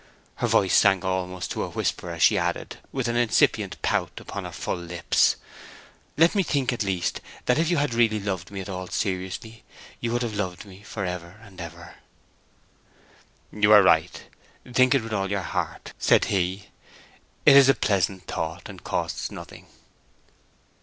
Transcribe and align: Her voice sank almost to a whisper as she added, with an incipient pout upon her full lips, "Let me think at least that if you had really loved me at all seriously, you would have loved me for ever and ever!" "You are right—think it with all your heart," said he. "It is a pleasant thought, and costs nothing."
Her 0.37 0.47
voice 0.47 0.73
sank 0.75 1.05
almost 1.05 1.51
to 1.51 1.61
a 1.61 1.69
whisper 1.69 2.09
as 2.09 2.23
she 2.23 2.35
added, 2.35 2.77
with 2.91 3.07
an 3.07 3.15
incipient 3.15 3.79
pout 3.83 4.13
upon 4.19 4.45
her 4.45 4.51
full 4.51 4.75
lips, 4.75 5.35
"Let 6.17 6.33
me 6.33 6.41
think 6.41 6.73
at 6.73 6.81
least 6.81 7.21
that 7.45 7.59
if 7.59 7.69
you 7.69 7.77
had 7.77 7.93
really 7.93 8.19
loved 8.19 8.49
me 8.49 8.61
at 8.61 8.67
all 8.67 8.87
seriously, 8.87 9.63
you 9.99 10.11
would 10.11 10.23
have 10.23 10.33
loved 10.33 10.65
me 10.65 10.81
for 10.81 11.05
ever 11.05 11.39
and 11.43 11.61
ever!" 11.61 11.97
"You 13.51 13.71
are 13.73 13.83
right—think 13.83 14.95
it 14.95 15.03
with 15.03 15.13
all 15.13 15.29
your 15.29 15.43
heart," 15.43 15.93
said 15.99 16.25
he. 16.33 16.69
"It 17.45 17.55
is 17.55 17.69
a 17.69 17.75
pleasant 17.75 18.25
thought, 18.25 18.67
and 18.69 18.83
costs 18.83 19.29
nothing." 19.29 19.67